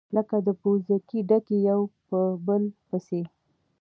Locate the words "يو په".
1.69-2.19